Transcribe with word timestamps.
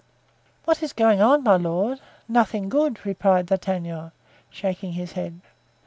"What 0.65 0.81
is 0.81 0.93
going 0.93 1.21
on, 1.21 1.43
my 1.43 1.57
lord? 1.57 1.99
nothing 2.27 2.69
good," 2.69 3.05
replied 3.05 3.45
D'Artagnan, 3.45 4.11
shaking 4.49 4.93
his 4.93 5.11
head. 5.11 5.41